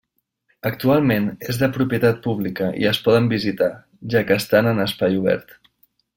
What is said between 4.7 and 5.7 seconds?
en espai obert.